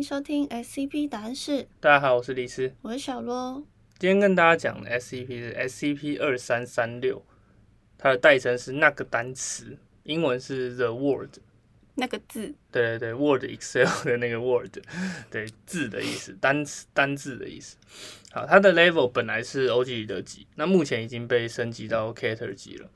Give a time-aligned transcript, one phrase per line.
[0.00, 2.72] 迎收听 SCP 答案室，大家好，我是李斯。
[2.80, 3.62] 我是小罗。
[3.98, 7.22] 今天跟大家讲的 SCP 是 SCP 二三三六，
[7.98, 11.36] 它的代称是那个单词，英文是 The Word。
[11.96, 14.74] 那个字，对对对，Word Excel 的那个 Word，
[15.30, 17.76] 对字的意思，单词单字的意思。
[18.30, 22.88] 好，它的 level 本来是 OG 的级，那目前已经被升级到 Cater 级了。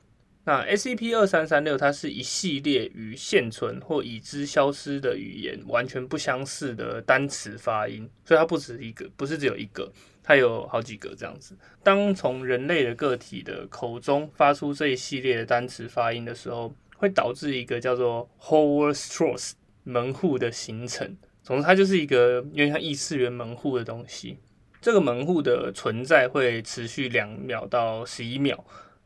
[0.47, 9.91] 那 SCP 二三三六，它是一系列与现存或已知消失的语言完全不相似的单词发音，所以它不止一个，不是只有一个，
[10.21, 11.57] 它有好几个这样子。
[11.81, 19.53] 当从人类的个体的口中发出这一系列的单词发音的时候，会导致一个叫做 Howard Straws
[19.83, 21.17] 门户的形成。
[21.41, 24.37] 总之，它就是一个有点像异次元门户的东西。
[24.79, 28.63] 这个门户的存在会持续两秒到十一秒。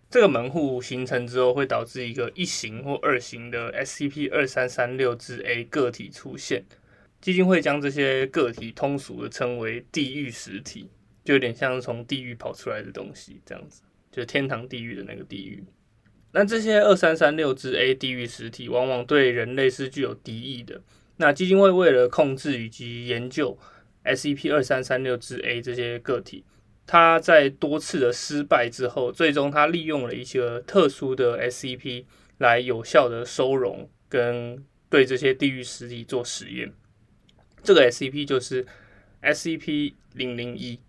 [0.09, 6.65] 这个门户形成之后，会导致一个一型或二型的 SCP 二三三六之 A 个体出现。
[7.21, 10.89] 基金会将这些个体通俗的称为地狱实体，
[11.23, 15.63] 就有点像从地狱跑出来的东西这样子，就是天堂地狱的那个地狱。
[16.31, 20.81] 那这些二三三六之 A 地狱实体往往对人类是具有敌意的。
[21.17, 23.57] 那基金会为了控制以及研究
[24.05, 26.45] SCP 二三三六之 A 这些个体，
[26.91, 32.05] 他在多次的失败之后，最终他利用了一些特殊的 SCP
[32.39, 36.73] 来有效的收容跟对这些地狱实体做实验。
[37.61, 38.65] 这个 SCP 就是
[39.21, 40.79] SCP 零零一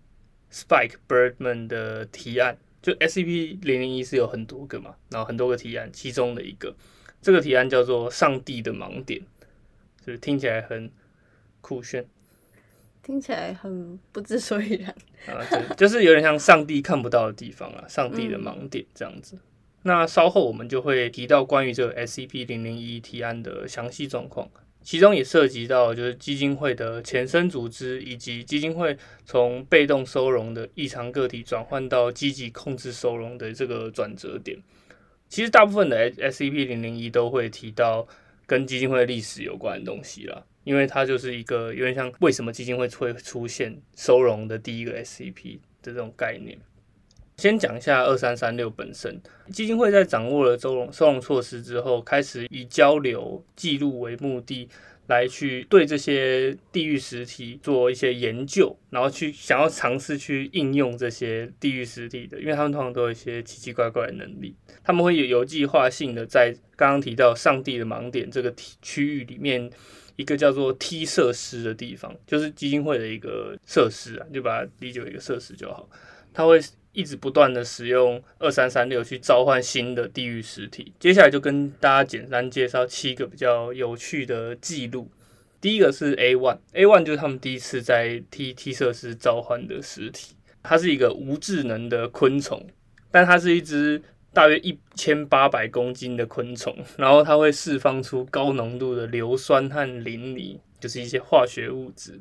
[0.50, 2.56] Spike Birdman 的提案。
[2.80, 6.74] 就 SCP 零零一是有很多个嘛，然后很多个提案，其中的一个，
[7.20, 9.20] 这个提案叫做“上帝的盲点”，
[10.00, 10.90] 就是听起来很
[11.60, 12.06] 酷炫，
[13.02, 14.74] 听起来很不知所以
[15.26, 19.38] 然 啊，就就是有点像上帝看不到的地方啊，上帝的盲点这样子。
[19.82, 24.48] 那稍后我们就会提到关于这个 SCP 零零一提案的详细状况。
[24.82, 34.58] 其中也涉及到就是基金会的前身组织，以及基金会从被动收容的异常个体转换到积极控制收容的这个转折点。
[35.28, 38.08] 其实大部分的 SCP 零零一都会提到
[38.46, 46.58] 跟基金会历史有关的东西啦，因为它就是一个有点像为什么基金会会出现收容的第一个 SCP 的这种概念。
[47.36, 49.18] 先讲一下二三三六本身，
[49.50, 54.68] 基金会在掌握了收容收容措施之后，开始以交流记录为目的，
[55.06, 64.54] 来去对这些地狱实体做一些研究，然后去想要尝试去应用这些地狱实体的，因为他们通常都有一些奇奇怪怪的能力，
[64.84, 69.70] 他们会有有计划性的在刚刚提到上帝的盲点这个区域里面，
[70.20, 75.88] 一个叫做 T 设施的地方，就是基金会的一个设施啊，就把它理解为一个设施就好，
[76.34, 76.60] 它会。
[76.92, 80.92] 一直不断的使用二三三六去召唤新的地狱实体。
[80.98, 85.08] 接下来就跟大家简单介绍七个比较有趣的记录。
[85.60, 90.34] 第一个是 A one，A one 就是他们第一次在 T T 设施召唤的实体。
[90.64, 92.66] 它是一个无智能的昆虫，
[93.12, 94.02] 但它是一只
[94.32, 96.76] 大约一千八百公斤的昆虫。
[96.96, 102.18] 然后它会释放出高浓度的硫酸和磷离，就是一些化学物质。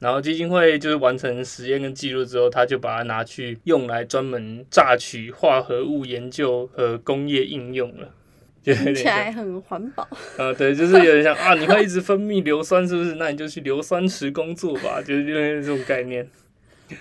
[0.00, 8.10] 然后基金会就是完成实验跟记录之后，他就把它拿去用来专门榨取化合物研究和工业应用了，
[8.62, 10.06] 听起来很环保。
[10.36, 13.14] 呃， 对，就是有点像啊，你会一直分泌硫酸，是不是？
[13.14, 16.28] 那你就去硫酸池工作吧，就是因为这种概念。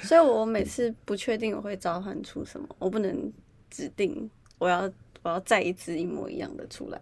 [0.01, 3.33] 所以我每次不确定我会召唤出什么，我不能
[3.73, 4.29] 指定
[4.59, 4.81] 我要
[5.23, 7.01] 我要再一只一模一样的出来。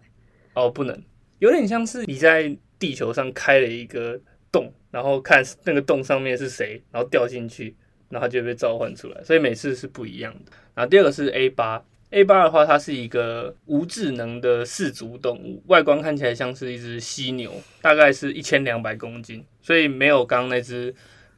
[0.54, 1.02] 哦，不能，
[1.38, 4.18] 有点像是你在地球上开了一个。
[4.52, 7.74] 洞，然后看那个洞上面是谁，然后掉进去，
[8.10, 10.52] 然后就被召唤出来，所以每次是不一样的。
[10.74, 17.50] 然后第二个是 A 八，A 八的话，它是一个无智能的四足动物，外观看起来像是一只犀牛，
[17.80, 20.94] 大概是一千两百公斤，所以没有刚那只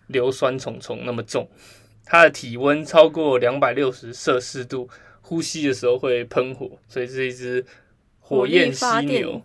[0.08, 1.48] 硫酸虫虫那么重。
[2.04, 4.90] 它的体温超过两百六十摄氏度，
[5.26, 7.64] 呼吸的时候会喷火，所以是一只
[8.20, 9.40] 火焰犀牛。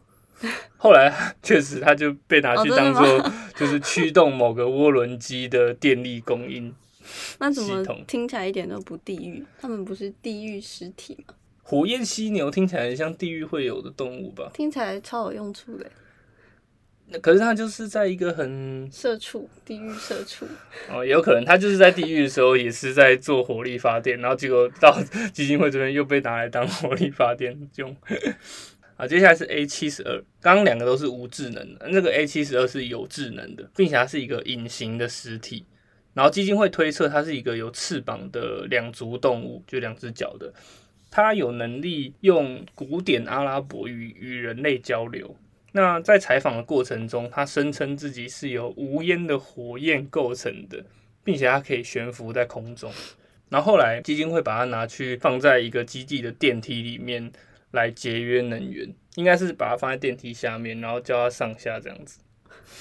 [0.77, 6.73] 后来确实，它就被拿去当做就是驱动某个涡轮机的电力供应。
[7.39, 9.43] 那怎么听起来一点都不地狱？
[9.59, 11.33] 他们不是地狱实体吗？
[11.63, 14.51] 火焰犀牛听起来像地狱会有的动物吧？
[14.53, 15.89] 听起来超有用处的。
[17.11, 20.45] 那可是他就是在一个很社畜，地狱社畜。
[20.89, 24.95] 哦，有可能他就是在地狱的时候也是在做火力发电，然后结果到
[25.33, 27.95] 基金会这边又被拿来当火力发电用。
[28.95, 35.65] 啊，接下来是 A 七十二，刚刚两个都是无智能的，那个 A 七十二是有智能的，并且它是一个隐形的实体。
[36.13, 40.53] 然后基金会推测它是一个有翅膀的两足动物，就两只脚的。
[41.09, 45.33] 它有能力用古典阿拉伯语与人类交流，
[45.71, 50.83] 那在采访的过程中，他声称自己是由无烟的火焰构成的，
[51.23, 52.91] 并且它可以悬浮在空中。
[53.49, 57.31] 然后后来基金会把它拿去放在一个基地的电梯里面
[57.71, 62.19] 来节约能源，应该是把它放在电梯下面，然后叫它上下这样子。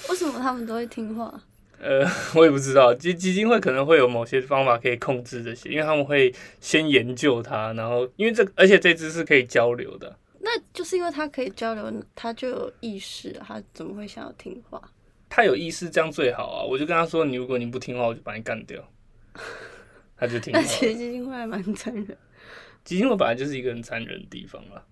[0.09, 1.41] 为什么他们都会听话？
[1.79, 2.05] 呃，
[2.35, 10.15] 我也不知道，基基金会可能会有某些方法可以控制这些，因为他们会先研究它，然后因为这而且这只是可以交流的。
[10.51, 14.81] 那就是因为他可以交流，他就有意识，他怎么会想要听话？
[15.29, 16.63] 他有意识，这样最好啊！
[16.63, 18.83] 我就跟他说，你如果你不听话，我就把你干掉。
[20.17, 20.65] 他就听话那。
[20.65, 22.17] 其实基金会还蛮残忍。
[22.83, 24.83] 基金会本来就是一个很残忍的地方啦。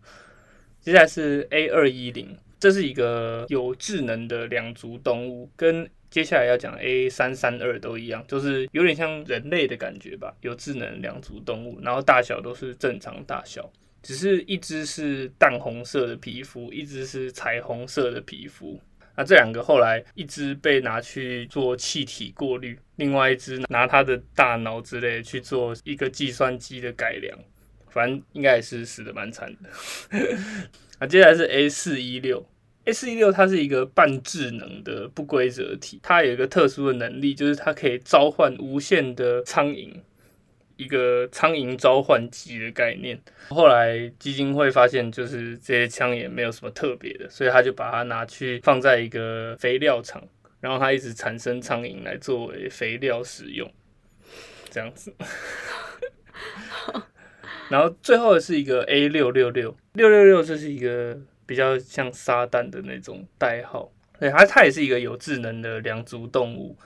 [0.79, 13.69] 接下来是 A 二一零，这是一个有智能的两足动物，跟接下来要讲 A 三三二都一样，就是有点像人类的感觉吧，有智能两足动物，然后大小都是正常大小，
[14.01, 18.79] 只是一只是淡红色的皮肤，一只是彩虹色的皮肤。
[19.15, 27.37] 那这两个后来一只被拿去做气体过滤，另外一只拿它的大脑之类去做一个计算机的改良。
[27.89, 30.17] 反正应该也是死的蛮惨的。
[30.99, 32.47] 啊，接下来是 A 四一六
[32.85, 39.91] ，A 四一六它是一个半智能的不规则体，它有一个特殊的能力，就是它可以召唤无限的苍蝇，
[40.77, 43.19] 一个苍蝇召唤机的概念。
[43.49, 50.23] 后来基金会发现，就是这些枪也没有什么特别的，所以他就把它拿去放在一个肥料厂，
[50.61, 53.69] 然后它一直产生苍蝇来作为肥料使用，
[54.69, 55.13] 这样子。
[57.69, 63.91] 然后最后是一个 A 六六六六六六，这是一个比较像撒旦的那种代号。
[64.19, 66.77] 对，它它也是一个有智能的两足动物。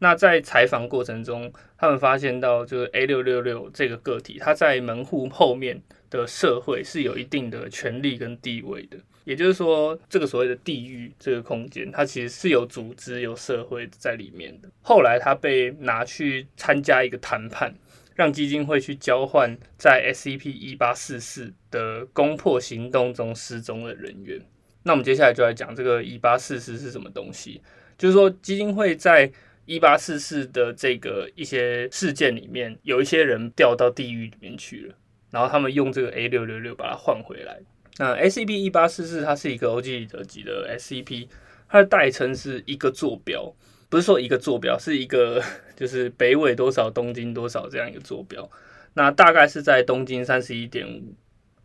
[0.00, 5.80] 那在采访过程中，他们发现到就是 A 六六六这个个体，它在门户后面
[6.10, 8.96] 的社会是有一定的权利跟地位的。
[9.24, 14.68] 也就是说，这个所谓的地域这个空间，它其实是有组织、有社会在里面的。
[14.82, 17.72] 后来，它被拿去参加一个谈判。
[18.16, 24.38] 让基金会去交换在 SCP 一八四四的攻破行动中失踪的人员。
[24.82, 27.62] 那我们接下来就来讲这个一八四四是什么东西。
[27.96, 29.30] 就是说，基金会在
[29.70, 34.94] 一八四四的这个一些事件里面，有一些人掉到地狱里面去了，
[35.30, 37.60] 然后他们用这个 A 六六六把它换回来。
[37.96, 41.28] 那 SCP 一八四四它是一个 OG 的级的 SCP，
[41.68, 43.54] 它的代称是一个坐标。
[43.88, 45.40] 不是说一个坐标，是一个
[45.76, 48.50] 就是北纬多少，东经多少这样一个坐标。
[48.94, 51.14] 那大概是在东经三十一点五，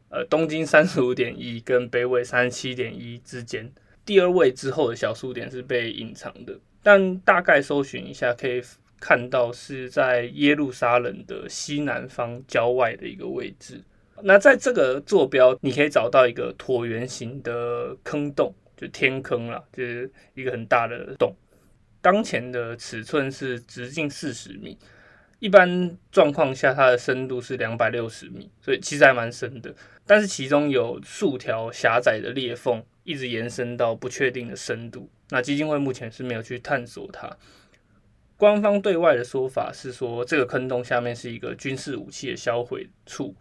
[0.10, 3.74] 呃，东经三十五点一跟北纬三十七点一之间。
[4.06, 8.62] 第二位之后的小数点是被隐藏的，但大概搜寻一下可以
[9.00, 13.82] 看到是在耶路撒冷的西南方郊外的一个位置。
[14.22, 21.36] 那在这个坐标，你可以找到一个椭圆形的坑洞，就天坑啦，就是一个很大的洞。
[22.02, 24.78] 当前的尺寸是直径四十米，
[25.40, 29.74] 一般状况下它的深度是两百六十米，所以其实还蛮深的。
[30.06, 35.10] 但是其中有数条狭窄的裂缝，一直延伸到不确定的深度。
[35.30, 37.36] 那基金会目前是没有去探索它。
[38.38, 43.34] 官方对外的说法是说，这个坑洞下面是一个军事武器的销毁处，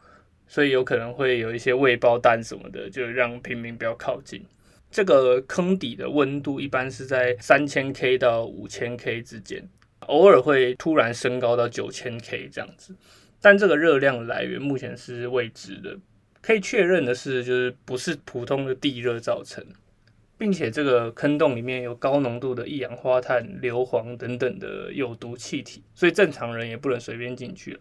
[0.47, 4.45] 所以有可能会有一些未爆弹什么的，就让平民不要靠近。
[4.91, 9.69] 这个坑底的温度一般是在三千 K 到五千 K 之间，
[10.07, 12.95] 偶尔会突然升高到九千 K 这样子，
[13.41, 15.99] 但这个热量来源目前是未知的。
[16.41, 19.65] 可以确认的是，就是不是普通的地热造成，
[20.37, 27.81] 并且这个坑洞里面有高浓度的一氧化碳、硫磺等等的有毒气体，所以正常人也不能随便进去了。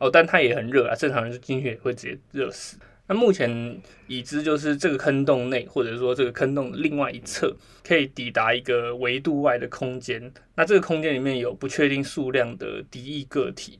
[0.00, 2.76] 哦，但它也很热啊，正常人进去也会直接热死。
[3.06, 7.54] 那目前已知就是这个坑洞内，或者说这个坑洞的另外一侧，
[7.86, 10.32] 可以抵达一个维度外的空间。
[10.54, 13.78] 那这个空间里面有不确定数量的敌意个体，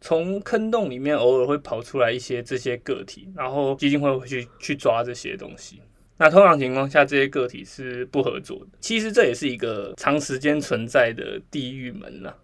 [0.00, 5.80] 从坑洞里面偶尔会跑出来一些这些个体，然后基金会会去去抓这些东西。
[6.18, 8.78] 那通常情况下，这些个体是不合作的。
[8.80, 12.38] 其实这也是一个长时间存在的地狱门了。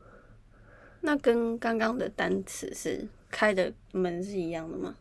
[1.01, 4.97] 那跟刚刚的单词是开的门是一样的吗？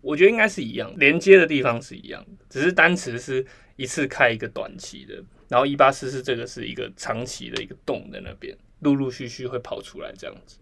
[0.00, 3.44] 我觉得应该是一样，连接的地方是一样的，只是单词是
[3.76, 5.14] 一次开一个短期的，
[5.48, 10.58] 然后一八四四这个是一个长期的一个洞在那边，陆陆续续会跑出来这样子。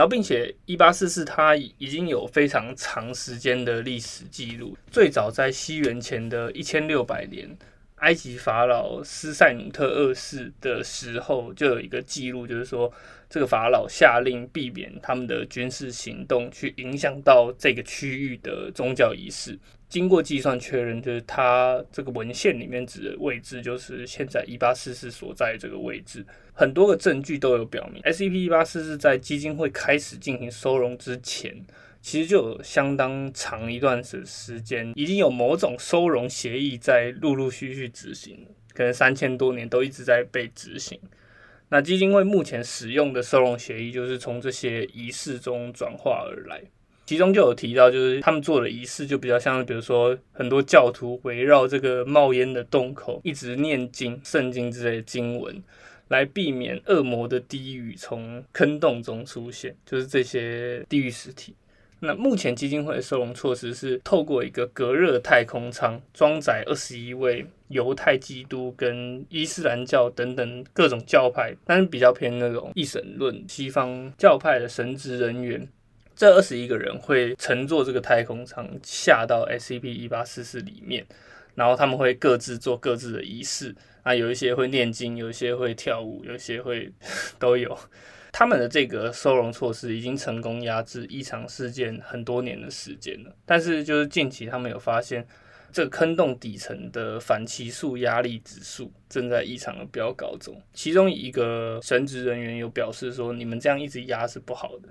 [0.00, 7.46] 然后并且一八四四它已经有非常长时间的历史记录，最早在西元前的一千六百年，
[8.00, 12.92] 埃及法老斯塞努特二世的时候就有一个记录，就是说。
[13.32, 19.56] 这个法老下令避免他们的军事行动去影响到这个区域的宗教仪式。
[19.88, 26.26] 经过计算确认，就是他这个文献里面指的位置，就是现在一八四四所在这个位置。
[26.52, 31.54] 很多个证据都有表明，SCP 一八四四在基金会开始进行收容之前，
[32.02, 40.98] 其实就有相当长一段时时间，已经有某种收容协议在陆陆续续执行，可能三千多年都一直在被执行。
[41.68, 46.62] 那基金会目前使用的收容协议，就是从这些仪式中转化而来。
[47.06, 55.62] 其中就有提到，就是他们做的仪式就比较像，比如说很多教徒围绕这个冒烟的洞口一直念经、圣经之类的经文，
[56.08, 61.54] 来避免恶魔的低语从坑洞中出现，就是这些地狱实体。
[62.00, 75.68] 那目前基金会的收容措施是透过一个隔热太空舱，装载二十一位犹太、基督跟伊斯兰教等等各种教派，但是比较偏那种一神论西方教派的神职人员。
[76.16, 81.06] 这二十一个人会乘坐这个太空舱下到 SCP 一八四四里面，
[81.54, 86.92] 然后他们会各自做各自的仪式啊，有一些会念经，有一些会跳舞，有一些会
[87.38, 87.78] 都有。
[88.32, 95.26] 他们的这个收容措施已经成功压制异常事件很多年的时间了，但是就是近期他们有发现
[95.72, 104.88] 这个坑洞底层的反奇数压力指数正在异常的飙高中，其中一个神职人员有表示说：“你们这样一直压是不好的。”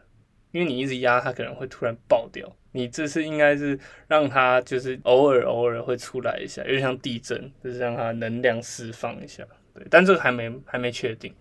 [0.51, 2.51] 因为你一直压它，可能会突然爆掉。
[2.71, 3.77] 你这次应该是
[4.07, 9.45] 让它就是偶尔偶尔会出来一下，有点像地震，就是让它能量释放一下。
[9.75, 11.31] 对，但这个还没还没确定。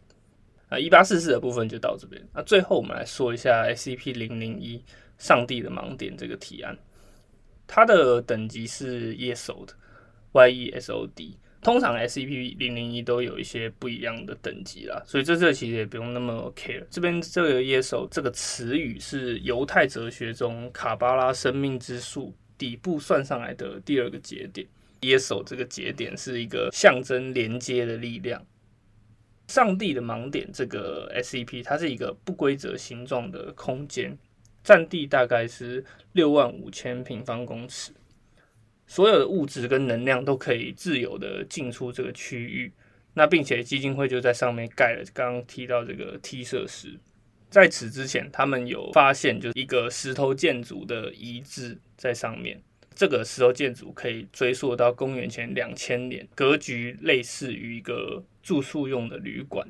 [0.69, 2.23] 啊，一八四四的部分就到这边。
[2.35, 4.83] 那最后我们来说一下 SCP 零零一
[5.19, 6.77] 上帝的盲点这个提案，
[7.67, 11.39] 它的等级是 Yesod，Y E S O D。
[11.61, 16.85] 通常 SCP 零零一都有一些不一样的等级啦，所以这这其实也不用那么 care。
[16.89, 24.65] 这边这个耶稣这个词语是犹太哲学中卡巴拉生命之树底部算上来的第二个节点。
[25.01, 28.41] 耶稣这个节点是一个象征连接的力量。
[29.49, 34.17] 上帝的盲点这个 SCP 它是一个不规则形状的空间，
[34.63, 37.93] 占地大概是六万五千平方公尺。
[38.87, 42.73] 所有的物质跟能量都可以自由的进出这个区域，
[43.15, 46.99] 那并且基金会就在上面盖了刚刚提到这个 T 设施。
[47.51, 52.63] 在此之前，他们有发现就是一个石头建筑的遗址在上面。
[52.95, 59.69] 这个石头建筑可以追溯到公元前两千年，格局类似于一个住宿用的旅馆。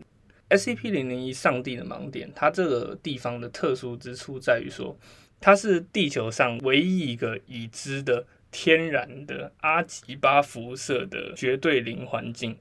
[0.50, 4.96] SCP 零零一上帝的盲点，它这个地方的特殊之处在于说，
[5.40, 8.26] 它是地球上唯一一个已知的。
[8.50, 12.56] 天然的阿吉巴辐射的绝对零环境，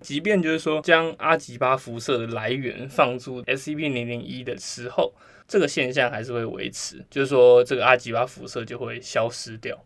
[0.00, 5.14] 即便就是说将阿吉巴辐射的来源放入 SCP 零零一的时候，
[5.46, 9.80] 这个现象还是会维持，就是说这个阿吉巴辐射就会消失掉。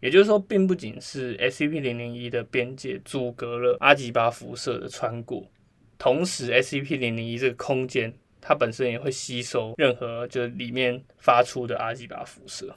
[0.00, 5.48] 也就是说，并不仅是 SCP 零零一的边界阻隔了阿吉巴辐射的穿过，
[5.98, 12.74] 同时 SCP 零零一这个空间它本身也会吸收任何就是里面发出的阿吉巴辐射。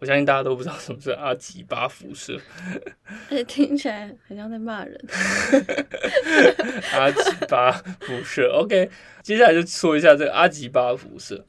[0.00, 2.38] 我相信大家都不知道什么是阿吉巴辐射，
[3.30, 4.96] 而且听起来很像在骂人。
[6.92, 8.88] 阿吉巴辐射，OK，
[9.22, 11.44] 接下来就说一下这个阿吉巴辐射，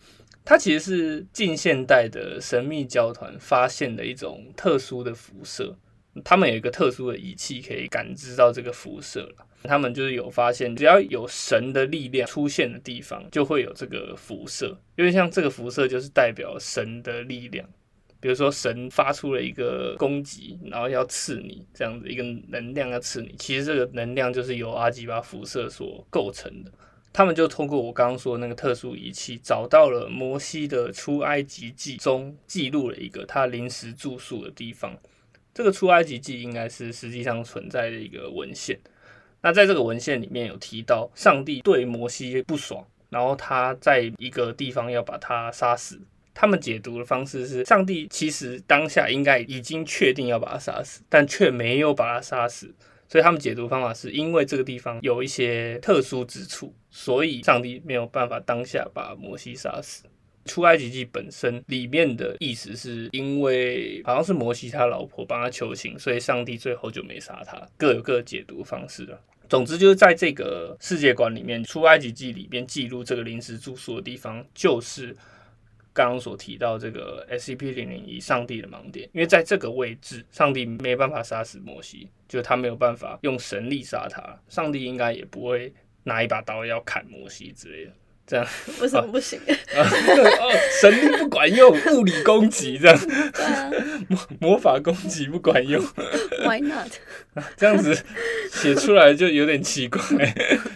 [0.49, 5.77] 它其实是近现代的神秘教团发现的一种特殊的辐射，
[6.25, 9.31] 他们有一个特殊的仪器可以感知到这个辐射。
[9.61, 17.69] 他们就是有发现，只要有神的力量出现的地方，就会有这个辐射，因为像这个辐射就是代表神的力量。
[18.19, 23.35] 比如说，神发出了一个攻击，然后要刺你，这样子一个能量要刺你。
[23.37, 26.71] 其实这个能量就是由阿基巴辐射所构成的。
[27.11, 34.97] 他们就通过我刚刚说的那个特殊仪器，找到了摩西的出埃及记中记录了一个他临时住宿的地方。
[35.53, 38.79] 这个出埃及记应该是实际上存在的一个文献。
[39.41, 45.99] 那在这个文献里面有提到，上帝对摩西不爽，然后他在一个地方要把他杀死。
[46.33, 52.73] 他们解读的方式是，上帝其实当下应该已经确定要把他杀死，但却没有把他杀死。
[53.09, 60.03] 所以他们解读方法是因为这个地方有一些特殊之处，所以上帝没有办法当下把摩西杀死。
[60.45, 67.59] 出埃及记本身里面的意思是因为好像是摩西他老婆帮他求情，所以上帝最后就没杀他。
[67.75, 69.19] 各有各解读方式了。
[69.49, 75.15] 总之就是在这个世界观里面，出埃及记里面记录这个临时住宿的地方就是。
[75.93, 87.91] 刚刚所提到这个 SCP 零零一上帝的盲点，因为在这个位置，上帝没办法杀死摩西，就他没有办法用神力杀他，上帝应该也不会拿一把刀要砍摩西之类的。
[88.29, 88.45] 这样
[88.79, 89.39] 为什么不行？
[89.73, 92.99] 哦，神力不管用， 物理攻击这样，
[94.07, 95.83] 魔魔法攻击不管用
[96.45, 96.91] ，，Why not？
[97.57, 97.97] 这样子
[98.51, 99.99] 写出来就有点奇怪。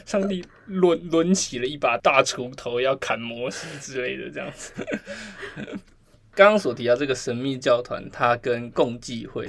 [0.03, 4.73] 上帝抡抡起了一把大锄头要砍摩西之类的，这样子。
[6.33, 9.47] 刚刚所提到这个神秘教团，它跟共济会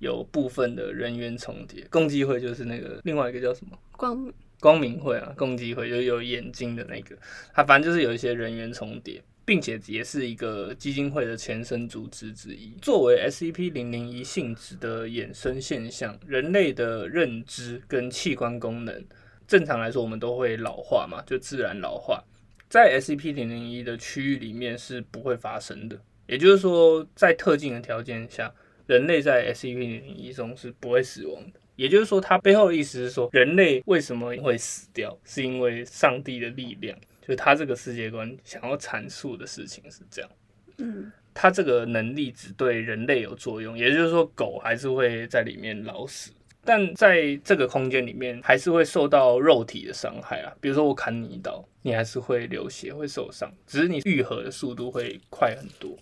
[0.00, 1.82] 有部分的人员重叠。
[1.88, 3.78] 共济会就是那个另外一个叫什么？
[3.96, 7.16] 光光明会啊，共济会就有眼睛的那个，
[7.54, 12.74] 它反正就是有一些人员重叠，并且也是一个基金会的前身组织之一。
[12.82, 19.04] 作为 SCP 零零一性质的衍生现象，人类的认知跟器官功能，
[19.46, 22.22] 正常来说我们都会老化嘛，就自然老化，
[22.68, 25.98] 在 SCP 零零一的区域里面是不会发生的。
[26.26, 28.52] 也就是说，在特定的条件下，
[28.86, 31.57] 人类在 SCP 零零一中是不会死亡的。
[31.78, 40.30] 也就是说，它背后的意思是说，人类为什么会死掉，是因为上帝的力量，就是他这个世界观想要阐述的事情是这样。
[40.78, 46.32] 嗯他这个能力只对人类有作用，也就是说，狗还是会在里面老死，
[46.64, 50.52] 但在这个空间里面还是会受到肉体的伤害啊。
[50.60, 55.96] 比如说我砍你一刀，你还是会流血，会受伤，只是你愈合的速度会快很多。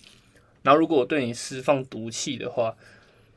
[0.62, 2.74] 然后如果我对你释放毒气的话，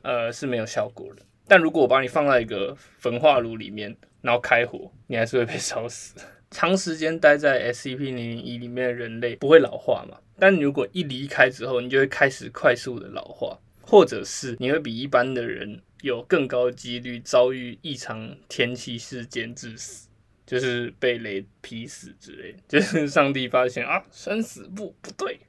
[0.00, 1.22] 呃是没有效果的。
[1.50, 6.14] 但如果我把你放在一个焚化炉里面，然后开火，你还是会被烧死。
[6.48, 10.16] 长时间待在 SCP 零零一里面的人类不会老化嘛？
[10.38, 20.06] 但如果一离开之后，你就会开始快速的老化，或者是你会比一般的人有更高几率遭遇异常天气事件致死，
[20.46, 22.54] 就是被雷劈死之类。
[22.68, 25.40] 就是上帝发现啊，生死簿不对，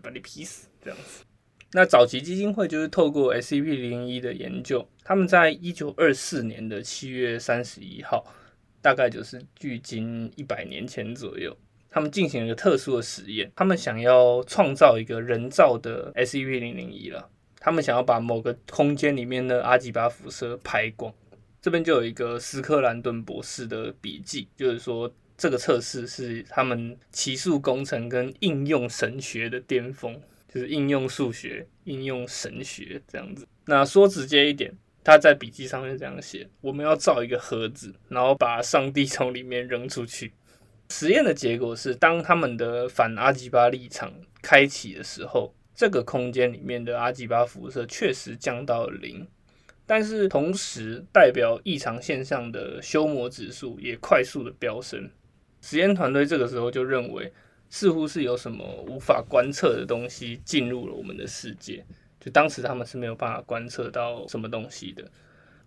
[0.00, 1.24] 把你劈死这样子。
[1.76, 8.24] 那早期基金会就是透过 SCP 零一的研究，他们在一九二四年的七月三十一号，
[8.80, 11.56] 大概就是距今一百年前左右，
[11.90, 17.28] 他们进行了一个特殊的实验，他们想要创造一个人造的 SCP 零零一了，
[17.58, 21.12] 他们想要把某个空间里面的阿基巴辐射拍光。
[21.60, 30.16] 这边就有一个斯科兰顿博士的笔记，就是说这个测试是他们奇数工程跟应用神学的巅峰。
[30.54, 33.44] 就是应用数学、应用神学这样子。
[33.66, 40.32] 那说直接一点，他在笔记上面这样写：我们要造一个盒子，然后把上帝从里面扔出去。
[40.90, 49.26] 实验的结果是，当他们的反阿基巴立场开启的时候，这个空间里面的阿基巴辐射确实降到了零，
[49.84, 55.10] 但是同时代表异常现象的修魔指数也快速的飙升。
[55.60, 57.32] 实验团队这个时候就认为。
[57.74, 61.84] 似乎是有什么无法观测的东西进入了我们的世界，
[62.20, 65.10] 就当时他们是没有办法观测到什么东西的。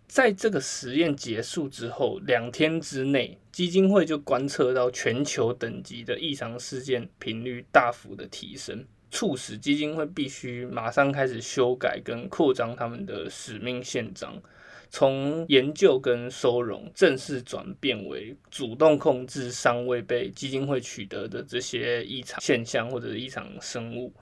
[0.08, 14.42] 在这个实验结束之后，两天之内，基金会就观测到全球等级的异常事件频率大幅的提升，促使基金会必须马上开始修改跟扩张他们的使命宪章。
[14.90, 24.14] 从研究跟收容正式转变为主动控制尚未被基金会取得的这些异常现象或者异常生物，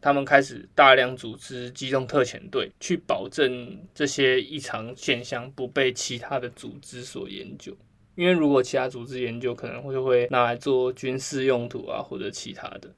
[0.00, 7.76] 他们开始大量组织机动特遣队，去保证这些异常现象不被其他的组织所研究。
[8.14, 12.90] 因为如果其他组织研究，可能会会拿来做军事用途啊，或者其他的。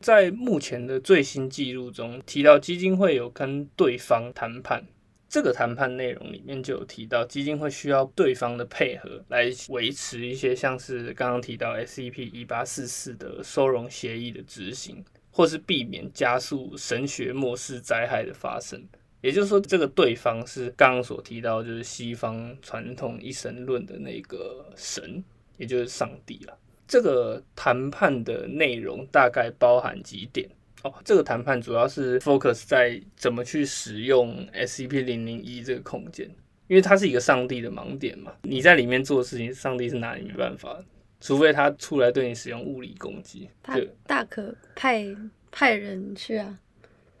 [0.00, 4.86] 在目前的最新记录中提到，基金会有跟对方谈判。
[5.30, 18.84] 这个谈判内容里面就有提到，基金会需要对方的配合来维持一些像是刚刚提到 SCP 一八四四的收容协议的执行，或是避免加速神学末世灾害的发生。
[19.20, 25.22] 也就是说，这个对方是刚刚所提到，就是西方传统一神论的那个神，
[25.58, 26.58] 也就是上帝了。
[26.88, 30.50] 这个谈判的内容大概包含几点。
[30.82, 36.26] 哦，这个谈判主要是 focus 在怎么去使用 SCP 零零一这个空间，
[36.68, 38.32] 因为它是一个上帝的盲点嘛。
[38.42, 40.82] 你在里面做事情，上帝是拿你没办法，
[41.20, 43.48] 除非他出来对你使用物理攻击。
[43.62, 45.04] 他大可派
[45.50, 46.58] 派人去啊。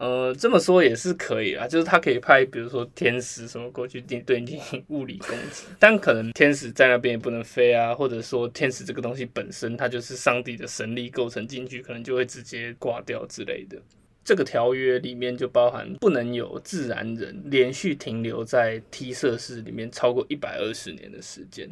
[0.00, 13.76] 呃，这么说也是可以啊，就是他可以派，比如说天使什么过去对对你进行物理攻击，但可能天使在那边也不能飞啊，或者说天使这个东西本身它就是上帝的神力构成进去，可能就会直接挂掉之类的。
[14.24, 21.68] 这个条约里面就包含不能有自然人连续停留在 T 设施里面超过一百二十年的时间，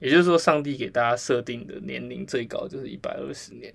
[0.00, 3.72] 也就是说，上帝给大家设定的年龄最高就是一百二十年。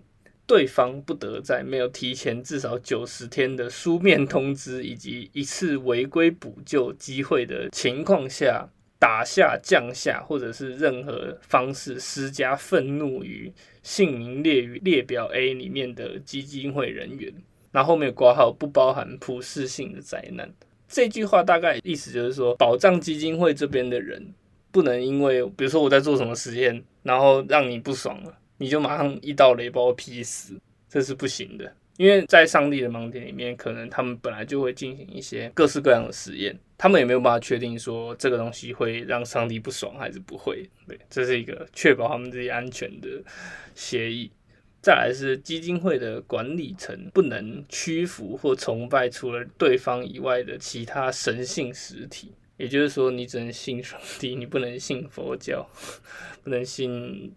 [0.48, 17.34] 对方不得在没有提前至少九十天的书面通知以及一次违规补救机会的情况下，打下、降下，或者是任何方式施加愤怒于姓名列于列表 A 里面的基金会人员。
[17.72, 20.50] 然后后面挂号不包含普世性的灾难。
[20.88, 24.34] 这句话大概意思就是说，保障基金会这边的人
[24.72, 31.74] 不能因为，比如说我在做什么实验，然后让你不爽了，你就马上一道雷把我劈死，这是不行的。
[31.98, 40.70] 因为在上帝的盲点里面，可能他们本来就会进行一些各式各样的实验，他们也没有办法确定说这个东西会让上帝不爽还是不会。
[40.88, 43.08] 对，这是一个确保他们自己安全的
[43.74, 44.30] 协议。
[44.82, 55.66] 再来是基金会的管理层不能屈服或崇拜除了对方以外的其他神性实体，也就是说，你只能信上帝，你不能信佛教，
[56.44, 57.34] 不能信。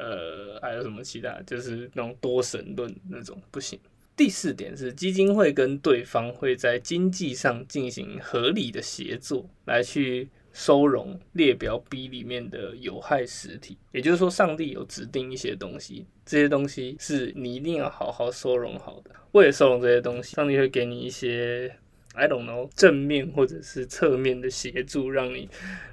[0.00, 1.38] 呃，还有什么其他？
[1.46, 3.78] 就是那种多神论那种不行。
[4.16, 13.78] 第四点是基金会跟对方会在经济上进行合理的协作，来去收容列表 B 里面的有害实体。
[13.92, 19.10] 也就是说，上帝有指定一些东西，这些东西是你一定要好好收容好的。
[19.32, 21.74] 为了收容这些东西，上帝会给你一些
[22.14, 25.48] I don't know 正面或者是侧面的协助，让你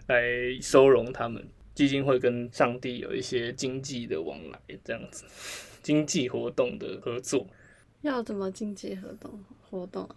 [0.07, 0.23] 来
[0.61, 1.47] 收容他们。
[1.77, 5.25] 基金会跟上帝有一些经济的往来，这样子，
[5.83, 7.45] 经济活动的合作。
[8.01, 10.15] 要怎么经济活动活动啊？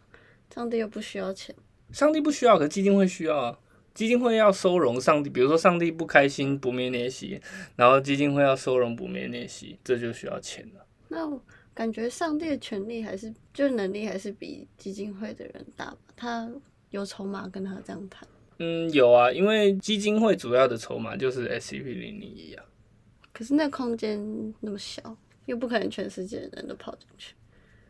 [0.54, 1.54] 上帝又不需要钱。
[1.92, 3.58] 上帝不需要，可基金会需要啊。
[3.92, 7.38] 基金会要收容上帝，比如说上帝不开心不灭练习，
[7.76, 10.86] 然后基金会要收容不灭练习，这就需要钱了。
[11.08, 11.38] 那
[11.74, 15.98] 感觉上帝的权利还是就能力还是比基金会的人大吧？
[16.16, 16.50] 他
[16.88, 18.26] 有筹码跟他这样谈。
[18.62, 22.62] 嗯，有啊，因为基金会主要的筹码就是 S C P 零零一啊。
[23.32, 24.20] 可是那空间
[24.60, 27.34] 那么小，又不可能全世界的人都跑进去。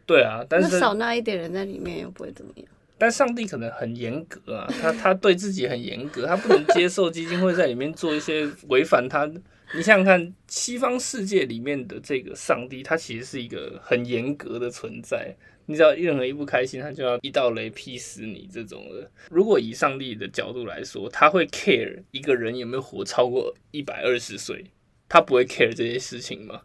[0.06, 2.66] 对啊，但是少那一点人在里面又不会怎么样。
[2.96, 9.28] 但上帝可能很严格啊，他他对自己很严格，他不能接受基金会在里面做一些违反他。
[9.72, 15.34] 你想想看，西方世界里面的这个上帝，他其实是一个很严格的存在。
[15.66, 19.08] 你只要任何一不开心，他就要一道雷劈死你这种的。
[19.30, 24.64] 如果以上帝的角度来说，他会 care 一个人有没有活超过一百二十岁，
[25.08, 26.62] 他不会 care 这些事情吗？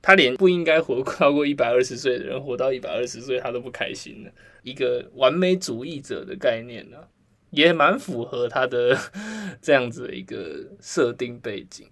[0.00, 4.32] 他连不应该活超过一百二十岁的人活到一百二十岁，他都不开心的。
[4.62, 6.96] 一个完美主义者的概念呢，
[7.50, 8.96] 也蛮符合他的
[9.60, 11.86] 这样子的一个设定背景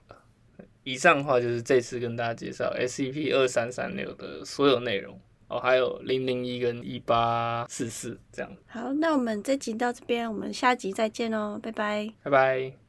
[0.93, 5.19] 以上的话就是这次跟大家介绍 SCP 二三三六的所有内容。
[5.49, 8.51] 哦，还有零零一跟一八四四这样。
[8.67, 12.88] 好，那我们这集到这边，我们下集再见哦，拜拜，拜拜。